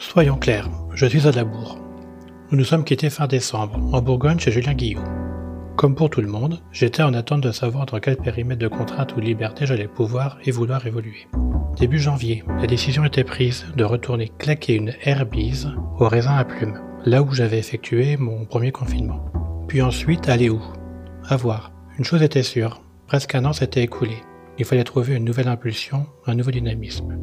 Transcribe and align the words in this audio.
Soyons 0.00 0.38
clairs, 0.38 0.70
je 0.94 1.04
suis 1.04 1.28
à 1.28 1.30
la 1.30 1.44
bourre. 1.44 1.78
Nous 2.50 2.56
nous 2.56 2.64
sommes 2.64 2.84
quittés 2.84 3.10
fin 3.10 3.26
décembre, 3.26 3.78
en 3.92 4.00
Bourgogne 4.00 4.38
chez 4.38 4.50
Julien 4.50 4.72
Guillot. 4.72 5.02
Comme 5.76 5.94
pour 5.94 6.08
tout 6.08 6.22
le 6.22 6.26
monde, 6.26 6.62
j'étais 6.72 7.02
en 7.02 7.12
attente 7.12 7.42
de 7.42 7.52
savoir 7.52 7.84
dans 7.84 8.00
quel 8.00 8.16
périmètre 8.16 8.62
de 8.62 8.66
contrainte 8.66 9.14
ou 9.14 9.20
liberté 9.20 9.66
j'allais 9.66 9.88
pouvoir 9.88 10.38
et 10.42 10.52
vouloir 10.52 10.86
évoluer. 10.86 11.28
Début 11.78 11.98
janvier, 11.98 12.42
la 12.60 12.66
décision 12.66 13.04
était 13.04 13.24
prise 13.24 13.66
de 13.76 13.84
retourner 13.84 14.32
claquer 14.38 14.74
une 14.74 14.94
herbise 15.02 15.70
au 15.98 16.08
raisin 16.08 16.34
à 16.34 16.46
plumes, 16.46 16.80
là 17.04 17.22
où 17.22 17.32
j'avais 17.32 17.58
effectué 17.58 18.16
mon 18.16 18.46
premier 18.46 18.72
confinement. 18.72 19.26
Puis 19.68 19.82
ensuite, 19.82 20.30
aller 20.30 20.48
où? 20.48 20.62
À 21.28 21.36
voir. 21.36 21.72
Une 21.98 22.06
chose 22.06 22.22
était 22.22 22.42
sûre, 22.42 22.80
presque 23.06 23.34
un 23.34 23.44
an 23.44 23.52
s'était 23.52 23.82
écoulé. 23.82 24.16
Il 24.60 24.66
fallait 24.66 24.84
trouver 24.84 25.14
une 25.16 25.24
nouvelle 25.24 25.48
impulsion, 25.48 26.06
un 26.26 26.34
nouveau 26.34 26.50
dynamisme. 26.50 27.16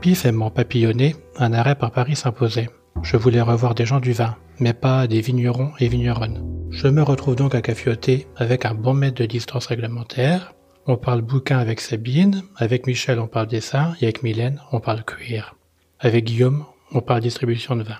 Pif 0.00 0.24
aimant 0.24 0.50
papillonner, 0.50 1.14
un 1.36 1.52
arrêt 1.52 1.74
par 1.74 1.90
Paris 1.90 2.16
s'imposait. 2.16 2.70
Je 3.02 3.18
voulais 3.18 3.42
revoir 3.42 3.74
des 3.74 3.84
gens 3.84 4.00
du 4.00 4.12
vin, 4.12 4.36
mais 4.58 4.72
pas 4.72 5.06
des 5.06 5.20
vignerons 5.20 5.72
et 5.80 5.88
vigneronnes. 5.88 6.42
Je 6.70 6.88
me 6.88 7.02
retrouve 7.02 7.36
donc 7.36 7.54
à 7.54 7.60
cafioter 7.60 8.26
avec 8.36 8.64
un 8.64 8.72
bon 8.72 8.94
mètre 8.94 9.20
de 9.20 9.26
distance 9.26 9.66
réglementaire. 9.66 10.54
On 10.86 10.96
parle 10.96 11.20
bouquin 11.20 11.58
avec 11.58 11.78
Sabine, 11.78 12.42
avec 12.56 12.86
Michel 12.86 13.18
on 13.18 13.26
parle 13.26 13.48
dessin, 13.48 13.94
et 14.00 14.04
avec 14.04 14.22
Mylène 14.22 14.58
on 14.72 14.80
parle 14.80 15.04
cuir. 15.04 15.54
Avec 16.00 16.24
Guillaume, 16.24 16.64
on 16.92 17.02
parle 17.02 17.20
distribution 17.20 17.76
de 17.76 17.82
vin. 17.82 17.98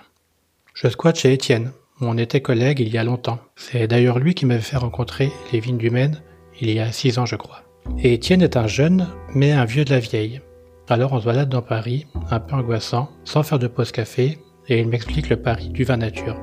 Je 0.73 0.87
squatte 0.87 1.19
chez 1.19 1.31
Étienne, 1.31 1.73
on 2.01 2.17
était 2.17 2.41
collègues 2.41 2.79
il 2.79 2.89
y 2.89 2.97
a 2.97 3.03
longtemps. 3.03 3.37
C'est 3.55 3.85
d'ailleurs 3.85 4.17
lui 4.17 4.33
qui 4.33 4.47
m'avait 4.47 4.61
fait 4.61 4.77
rencontrer 4.77 5.31
les 5.51 5.59
vignes 5.59 5.77
du 5.77 5.91
Maine 5.91 6.23
il 6.59 6.71
y 6.71 6.79
a 6.79 6.91
six 6.91 7.19
ans 7.19 7.27
je 7.27 7.35
crois. 7.35 7.61
Et 7.99 8.13
Étienne 8.13 8.41
est 8.41 8.57
un 8.57 8.67
jeune, 8.67 9.07
mais 9.33 9.51
un 9.51 9.65
vieux 9.65 9.85
de 9.85 9.91
la 9.91 9.99
vieille. 9.99 10.41
Alors 10.89 11.13
on 11.13 11.19
se 11.19 11.25
balade 11.25 11.49
dans 11.49 11.61
Paris, 11.61 12.07
un 12.29 12.39
peu 12.39 12.55
angoissant, 12.55 13.09
sans 13.23 13.43
faire 13.43 13.59
de 13.59 13.67
pause 13.67 13.91
café, 13.91 14.39
et 14.67 14.79
il 14.79 14.87
m'explique 14.87 15.29
le 15.29 15.41
Paris 15.41 15.69
du 15.69 15.83
vin 15.83 15.97
nature. 15.97 16.37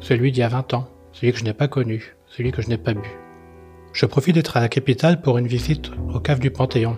Celui 0.00 0.32
d'il 0.32 0.40
y 0.40 0.44
a 0.44 0.48
20 0.48 0.74
ans, 0.74 0.88
celui 1.12 1.32
que 1.32 1.38
je 1.38 1.44
n'ai 1.44 1.52
pas 1.52 1.68
connu, 1.68 2.16
celui 2.26 2.52
que 2.52 2.62
je 2.62 2.68
n'ai 2.68 2.78
pas 2.78 2.94
bu. 2.94 3.08
Je 3.92 4.06
profite 4.06 4.34
d'être 4.34 4.56
à 4.56 4.60
la 4.60 4.68
capitale 4.68 5.20
pour 5.20 5.38
une 5.38 5.46
visite 5.46 5.90
au 6.14 6.20
cave 6.20 6.40
du 6.40 6.50
Panthéon. 6.50 6.96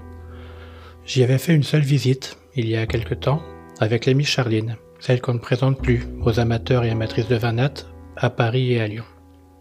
J'y 1.05 1.22
avais 1.22 1.39
fait 1.39 1.55
une 1.55 1.65
seule 1.65 1.83
visite, 1.83 2.39
il 2.55 2.69
y 2.69 2.77
a 2.77 2.87
quelque 2.87 3.15
temps, 3.15 3.42
avec 3.81 4.06
l'amie 4.06 4.25
Charline, 4.25 4.77
celle 5.00 5.20
qu'on 5.20 5.34
ne 5.34 5.39
présente 5.39 5.83
plus 5.83 6.06
aux 6.22 6.39
amateurs 6.39 6.84
et 6.84 6.91
amatrices 6.91 7.28
de 7.28 7.37
vin 7.37 7.53
nat 7.53 7.75
à 8.17 8.31
Paris 8.31 8.72
et 8.72 8.81
à 8.81 8.87
Lyon. 8.87 9.05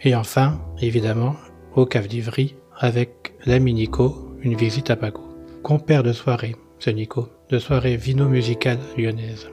Et 0.01 0.15
enfin, 0.15 0.61
évidemment, 0.79 1.35
au 1.75 1.85
cave 1.85 2.07
d'Ivry, 2.07 2.55
avec 2.83 3.33
l'ami 3.45 3.73
Nico, 3.73 4.35
une 4.41 4.57
visite 4.57 4.89
à 4.89 4.97
Paco. 4.97 5.21
Compère 5.63 6.03
de 6.03 6.11
soirée, 6.11 6.53
ce 6.79 6.89
Nico, 6.89 7.29
de 7.49 7.57
soirée 7.57 7.95
vino-musicale 7.95 8.77
lyonnaise. 8.97 9.49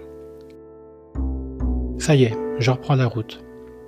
Ça 1.98 2.16
y 2.16 2.24
est, 2.24 2.36
je 2.58 2.72
reprends 2.72 2.96
la 2.96 3.06
route. 3.06 3.40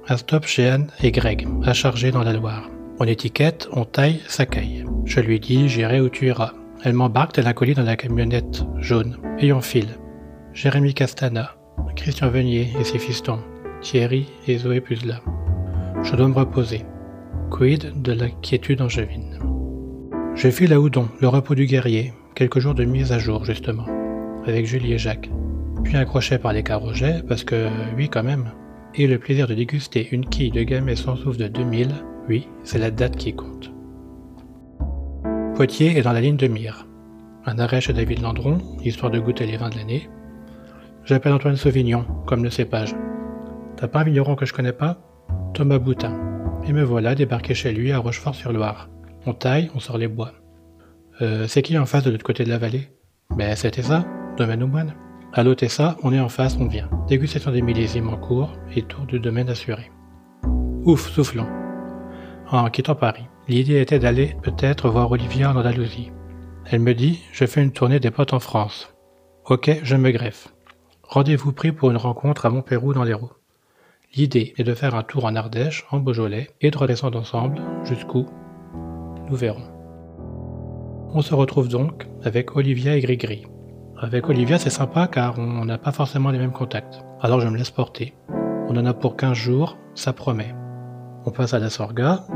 Un 0.08 0.16
stop 0.16 0.46
chez 0.46 0.68
Anne 0.68 0.92
et 1.02 1.10
Greg, 1.10 1.48
à 1.64 1.72
charger 1.72 2.12
dans 2.12 2.22
la 2.22 2.34
Loire. 2.34 2.70
On 3.00 3.04
étiquette, 3.04 3.68
on 3.72 3.84
taille, 3.84 4.20
ça 4.28 4.46
caille. 4.46 4.84
Je 5.06 5.18
lui 5.18 5.40
dis, 5.40 5.68
j'irai 5.68 6.00
où 6.00 6.08
tu 6.08 6.28
iras. 6.28 6.52
Elle 6.84 6.92
m'embarque 6.92 7.32
tel 7.32 7.48
un 7.48 7.52
colis 7.52 7.74
dans 7.74 7.82
la 7.82 7.96
camionnette 7.96 8.62
jaune. 8.78 9.18
Et 9.40 9.52
on 9.52 9.60
file. 9.60 9.98
Jérémy 10.52 10.94
Castana, 10.94 11.56
Christian 11.96 12.28
Venier 12.28 12.68
et 12.78 12.84
ses 12.84 13.00
fistons, 13.00 13.40
Thierry 13.80 14.28
et 14.46 14.58
Zoé 14.58 14.80
Puzla. 14.80 15.20
Je 16.04 16.14
dois 16.14 16.28
me 16.28 16.34
reposer. 16.34 16.84
Quid 17.52 18.00
de 18.00 18.12
la 18.12 18.28
quiétude 18.30 18.80
angevine. 18.80 19.38
Je 20.34 20.48
file 20.48 20.72
à 20.72 20.80
Houdon, 20.80 21.08
le 21.20 21.28
repos 21.28 21.54
du 21.54 21.66
guerrier, 21.66 22.14
quelques 22.34 22.60
jours 22.60 22.74
de 22.74 22.84
mise 22.84 23.12
à 23.12 23.18
jour 23.18 23.44
justement, 23.44 23.84
avec 24.46 24.64
Julie 24.64 24.94
et 24.94 24.98
Jacques. 24.98 25.30
Puis 25.84 25.98
un 25.98 26.06
crochet 26.06 26.38
par 26.38 26.54
les 26.54 26.62
carojets, 26.62 27.22
parce 27.28 27.44
que, 27.44 27.68
oui 27.94 28.08
quand 28.08 28.22
même. 28.22 28.52
Et 28.94 29.06
le 29.06 29.18
plaisir 29.18 29.46
de 29.46 29.54
déguster 29.54 30.08
une 30.12 30.24
quille 30.24 30.50
de 30.50 30.62
gamay 30.62 30.96
sans 30.96 31.14
souffle 31.14 31.40
de 31.40 31.48
2000, 31.48 31.90
oui, 32.26 32.48
c'est 32.64 32.78
la 32.78 32.90
date 32.90 33.16
qui 33.16 33.34
compte. 33.34 33.70
Poitiers 35.54 35.98
est 35.98 36.02
dans 36.02 36.12
la 36.12 36.22
ligne 36.22 36.38
de 36.38 36.48
mire. 36.48 36.86
Un 37.44 37.58
arrêt 37.58 37.82
chez 37.82 37.92
David 37.92 38.22
Landron, 38.22 38.60
histoire 38.82 39.10
de 39.10 39.20
goûter 39.20 39.44
les 39.44 39.58
vins 39.58 39.68
de 39.68 39.76
l'année. 39.76 40.08
J'appelle 41.04 41.34
Antoine 41.34 41.56
Sauvignon, 41.56 42.06
comme 42.26 42.44
le 42.44 42.50
cépage. 42.50 42.96
T'as 43.76 43.88
pas 43.88 44.00
un 44.00 44.04
vigneron 44.04 44.36
que 44.36 44.46
je 44.46 44.54
connais 44.54 44.72
pas? 44.72 44.96
Thomas 45.52 45.78
Boutin. 45.78 46.31
Et 46.64 46.72
me 46.72 46.82
voilà 46.82 47.14
débarqué 47.14 47.54
chez 47.54 47.72
lui 47.72 47.90
à 47.90 47.98
Rochefort-sur-Loire. 47.98 48.88
On 49.26 49.34
taille, 49.34 49.70
on 49.74 49.80
sort 49.80 49.98
les 49.98 50.06
bois. 50.06 50.32
Euh, 51.20 51.46
c'est 51.48 51.62
qui 51.62 51.76
en 51.76 51.86
face 51.86 52.04
de 52.04 52.10
l'autre 52.10 52.24
côté 52.24 52.44
de 52.44 52.48
la 52.48 52.58
vallée? 52.58 52.88
Ben 53.36 53.56
c'était 53.56 53.82
ça, 53.82 54.04
domaine 54.36 54.62
au 54.62 54.68
moine. 54.68 54.94
À 55.32 55.42
ça, 55.68 55.96
on 56.02 56.12
est 56.12 56.20
en 56.20 56.28
face, 56.28 56.56
on 56.60 56.68
vient. 56.68 56.90
Dégustation 57.08 57.50
des 57.50 57.62
millésimes 57.62 58.10
en 58.10 58.16
cours 58.16 58.52
et 58.76 58.82
tour 58.82 59.06
du 59.06 59.18
domaine 59.18 59.48
assuré. 59.48 59.90
Ouf, 60.84 61.08
soufflons. 61.10 61.46
En 62.50 62.68
quittant 62.68 62.94
Paris, 62.94 63.26
l'idée 63.48 63.80
était 63.80 63.98
d'aller 63.98 64.36
peut-être 64.42 64.88
voir 64.90 65.10
Olivia 65.10 65.50
en 65.50 65.56
Andalousie. 65.56 66.12
Elle 66.66 66.80
me 66.80 66.94
dit 66.94 67.20
Je 67.32 67.46
fais 67.46 67.62
une 67.62 67.72
tournée 67.72 67.98
des 67.98 68.10
potes 68.10 68.34
en 68.34 68.40
France. 68.40 68.94
Ok, 69.46 69.80
je 69.82 69.96
me 69.96 70.10
greffe. 70.10 70.48
Rendez-vous 71.02 71.52
pris 71.52 71.72
pour 71.72 71.90
une 71.90 71.96
rencontre 71.96 72.46
à 72.46 72.50
Montpérou 72.50 72.92
dans 72.94 73.04
l'Hérault. 73.04 73.32
L'idée 74.14 74.52
est 74.58 74.64
de 74.64 74.74
faire 74.74 74.94
un 74.94 75.02
tour 75.02 75.24
en 75.24 75.34
Ardèche, 75.36 75.86
en 75.90 75.98
Beaujolais, 75.98 76.50
et 76.60 76.70
de 76.70 76.76
redescendre 76.76 77.18
ensemble 77.18 77.62
jusqu'où 77.84 78.26
Nous 79.30 79.36
verrons. 79.36 79.64
On 81.14 81.22
se 81.22 81.34
retrouve 81.34 81.68
donc 81.68 82.06
avec 82.22 82.54
Olivia 82.54 82.94
et 82.94 83.00
Grigri. 83.00 83.46
Avec 83.98 84.28
Olivia, 84.28 84.58
c'est 84.58 84.68
sympa 84.68 85.06
car 85.06 85.38
on 85.38 85.64
n'a 85.64 85.78
pas 85.78 85.92
forcément 85.92 86.30
les 86.30 86.38
mêmes 86.38 86.52
contacts. 86.52 87.00
Alors 87.22 87.40
je 87.40 87.48
me 87.48 87.56
laisse 87.56 87.70
porter. 87.70 88.12
On 88.68 88.76
en 88.76 88.84
a 88.84 88.92
pour 88.92 89.16
15 89.16 89.32
jours, 89.32 89.78
ça 89.94 90.12
promet. 90.12 90.54
On 91.24 91.30
passe 91.30 91.54
à 91.54 91.58
la 91.58 91.70
Sorga. 91.70 92.26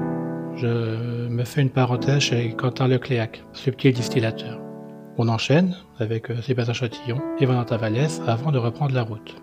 Je 0.55 1.29
me 1.29 1.45
fais 1.45 1.61
une 1.61 1.71
parenthèse 1.71 2.21
chez 2.21 2.55
Quentin 2.55 2.89
Lecléac, 2.89 3.43
subtil 3.53 3.93
distillateur. 3.93 4.59
On 5.19 5.29
enchaîne 5.29 5.77
avec 5.99 6.31
euh, 6.31 6.41
Sébastien 6.41 6.73
Chatillon 6.73 7.21
et 7.39 7.45
Valentin 7.45 7.77
Vallès 7.77 8.23
avant 8.27 8.51
de 8.51 8.59
reprendre 8.59 8.95
la 8.95 9.03
route. 9.03 9.37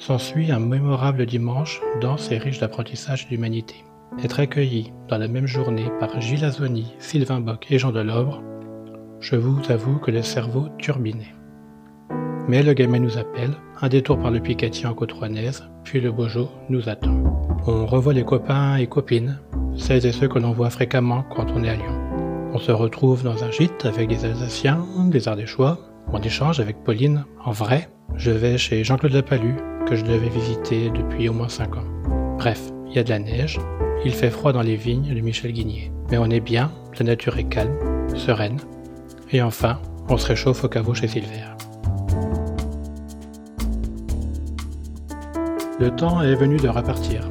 S'ensuit 0.00 0.50
un 0.50 0.60
mémorable 0.60 1.26
dimanche 1.26 1.82
dense 2.00 2.32
et 2.32 2.38
riche 2.38 2.58
d'apprentissage 2.58 3.28
d'humanité. 3.28 3.84
Être 4.24 4.40
accueilli 4.40 4.94
dans 5.08 5.18
la 5.18 5.28
même 5.28 5.46
journée 5.46 5.90
par 6.00 6.18
Gilles 6.22 6.46
Azoni, 6.46 6.94
Sylvain 6.98 7.40
Bock 7.40 7.66
et 7.70 7.78
Jean 7.78 7.92
Delobres, 7.92 8.42
je 9.20 9.36
vous 9.36 9.60
avoue 9.70 9.98
que 9.98 10.10
le 10.10 10.22
cerveau 10.22 10.68
turbinait. 10.78 11.34
Mais 12.48 12.62
le 12.62 12.72
gamin 12.72 13.00
nous 13.00 13.18
appelle, 13.18 13.50
un 13.82 13.90
détour 13.90 14.18
par 14.18 14.30
le 14.30 14.40
Picatier 14.40 14.86
en 14.86 14.94
côte 14.94 15.12
puis 15.84 16.00
le 16.00 16.10
Bojo 16.10 16.48
nous 16.70 16.88
attend. 16.88 17.22
On 17.66 17.84
revoit 17.84 18.14
les 18.14 18.24
copains 18.24 18.76
et 18.76 18.86
copines, 18.86 19.38
celles 19.76 20.06
et 20.06 20.12
ceux 20.12 20.28
que 20.28 20.38
l'on 20.38 20.52
voit 20.52 20.70
fréquemment 20.70 21.24
quand 21.28 21.52
on 21.54 21.62
est 21.62 21.68
à 21.68 21.76
Lyon. 21.76 22.50
On 22.54 22.58
se 22.58 22.72
retrouve 22.72 23.22
dans 23.22 23.44
un 23.44 23.50
gîte 23.50 23.84
avec 23.84 24.08
des 24.08 24.24
Alsaciens, 24.24 24.82
des 25.10 25.28
Ardéchois, 25.28 25.78
on 26.10 26.22
échange 26.22 26.58
avec 26.58 26.82
Pauline 26.84 27.26
en 27.44 27.52
vrai. 27.52 27.90
Je 28.16 28.30
vais 28.30 28.58
chez 28.58 28.84
Jean-Claude 28.84 29.12
Lapalu, 29.12 29.54
que 29.86 29.96
je 29.96 30.04
devais 30.04 30.28
visiter 30.28 30.90
depuis 30.90 31.28
au 31.28 31.32
moins 31.32 31.48
5 31.48 31.76
ans. 31.76 31.84
Bref, 32.38 32.60
il 32.88 32.94
y 32.94 32.98
a 32.98 33.04
de 33.04 33.10
la 33.10 33.18
neige, 33.18 33.58
il 34.04 34.12
fait 34.12 34.30
froid 34.30 34.52
dans 34.52 34.62
les 34.62 34.76
vignes 34.76 35.14
de 35.14 35.20
Michel 35.20 35.52
Guigné, 35.52 35.90
mais 36.10 36.18
on 36.18 36.26
est 36.26 36.40
bien, 36.40 36.70
la 36.98 37.06
nature 37.06 37.38
est 37.38 37.44
calme, 37.44 37.76
sereine, 38.14 38.58
et 39.30 39.42
enfin, 39.42 39.80
on 40.08 40.16
se 40.16 40.26
réchauffe 40.26 40.64
au 40.64 40.68
caveau 40.68 40.94
chez 40.94 41.08
Silver. 41.08 41.54
Le 45.78 45.90
temps 45.90 46.20
est 46.20 46.34
venu 46.34 46.56
de 46.58 46.68
repartir. 46.68 47.26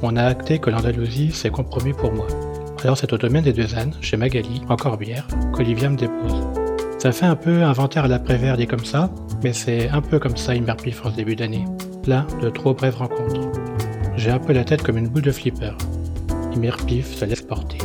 On 0.00 0.16
a 0.16 0.24
acté 0.24 0.58
que 0.58 0.70
l'Andalousie 0.70 1.32
s'est 1.32 1.50
compromis 1.50 1.92
pour 1.92 2.12
moi. 2.12 2.26
Alors 2.82 2.96
c'est 2.96 3.12
au 3.12 3.18
domaine 3.18 3.44
des 3.44 3.52
deux 3.52 3.74
ânes, 3.74 3.92
chez 4.00 4.16
Magali, 4.16 4.62
en 4.70 4.76
Corbière, 4.76 5.26
qu'Olivia 5.52 5.90
me 5.90 5.96
dépose. 5.96 6.46
Ça 6.98 7.12
fait 7.12 7.26
un 7.26 7.36
peu 7.36 7.62
inventaire 7.62 8.04
à 8.04 8.08
l'après-vert 8.08 8.56
dit 8.56 8.66
comme 8.66 8.84
ça, 8.84 9.10
mais 9.42 9.52
c'est 9.52 9.88
un 9.88 10.00
peu 10.00 10.18
comme 10.18 10.36
ça 10.36 10.54
Immerpif 10.54 11.04
en 11.04 11.10
ce 11.10 11.16
début 11.16 11.36
d'année 11.36 11.64
plein 12.02 12.26
de 12.40 12.48
trop 12.50 12.74
brèves 12.74 12.96
rencontres. 12.96 13.50
J'ai 14.16 14.30
un 14.30 14.38
peu 14.38 14.52
la 14.52 14.64
tête 14.64 14.82
comme 14.82 14.98
une 14.98 15.08
boule 15.08 15.22
de 15.22 15.32
flipper. 15.32 15.76
Pif 16.86 17.06
se 17.06 17.24
laisse 17.24 17.42
porter. 17.42 17.78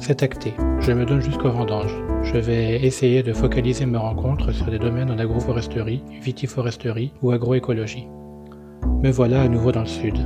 C'est 0.00 0.22
acté, 0.22 0.52
je 0.80 0.92
me 0.92 1.06
donne 1.06 1.22
jusqu'au 1.22 1.50
vendange. 1.50 1.94
Je 2.22 2.36
vais 2.36 2.84
essayer 2.84 3.22
de 3.22 3.32
focaliser 3.32 3.86
mes 3.86 3.98
rencontres 3.98 4.52
sur 4.52 4.66
des 4.66 4.78
domaines 4.78 5.10
en 5.10 5.18
agroforesterie, 5.18 6.02
vitiforesterie 6.20 7.12
ou 7.22 7.30
agroécologie. 7.30 8.08
Me 9.02 9.10
voilà 9.10 9.42
à 9.42 9.48
nouveau 9.48 9.72
dans 9.72 9.80
le 9.80 9.86
sud. 9.86 10.18